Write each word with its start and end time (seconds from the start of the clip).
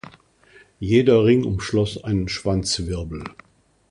Jeder 0.79 1.25
Ring 1.25 1.43
umschloss 1.45 2.03
einen 2.03 2.27
Schwanzwirbel. 2.27 3.23